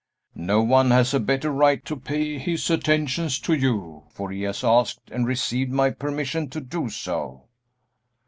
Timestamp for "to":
1.85-1.95, 3.41-3.53, 6.49-6.59